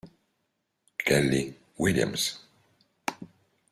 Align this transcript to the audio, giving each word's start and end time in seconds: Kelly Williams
Kelly 0.97 1.53
Williams 1.77 2.41